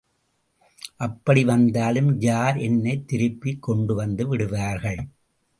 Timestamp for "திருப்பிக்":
3.07-3.61